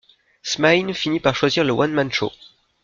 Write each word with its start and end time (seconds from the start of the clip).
Smaïn 0.41 0.95
finit 0.95 1.19
par 1.19 1.35
choisir 1.35 1.63
le 1.63 1.73
one-man-show. 1.73 2.31